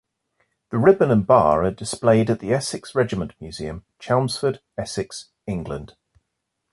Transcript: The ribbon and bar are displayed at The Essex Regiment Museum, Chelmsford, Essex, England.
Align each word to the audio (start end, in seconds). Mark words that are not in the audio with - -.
The 0.71 0.79
ribbon 0.79 1.11
and 1.11 1.27
bar 1.27 1.63
are 1.63 1.69
displayed 1.69 2.31
at 2.31 2.39
The 2.39 2.51
Essex 2.55 2.95
Regiment 2.95 3.35
Museum, 3.39 3.85
Chelmsford, 3.99 4.59
Essex, 4.75 5.29
England. 5.45 5.95